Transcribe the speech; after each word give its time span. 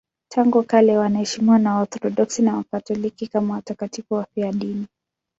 Tangu 0.29 0.63
kale 0.63 0.97
wanaheshimiwa 0.97 1.59
na 1.59 1.75
Waorthodoksi 1.75 2.41
na 2.41 2.55
Wakatoliki 2.57 3.27
kama 3.27 3.53
watakatifu 3.53 4.13
wafiadini. 4.13 4.87